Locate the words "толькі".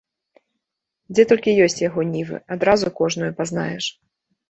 1.33-1.55